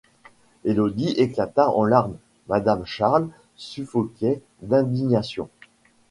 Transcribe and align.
Élodie 0.65 1.11
éclata 1.17 1.69
en 1.69 1.83
larmes, 1.85 2.17
madame 2.47 2.87
Charles 2.87 3.29
suffoquait 3.55 4.41
d’indignation. 4.63 5.47